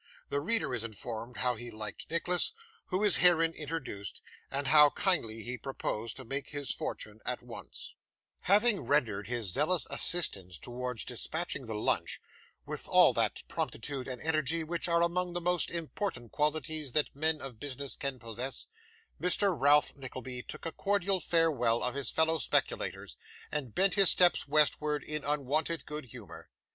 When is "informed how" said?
0.83-1.53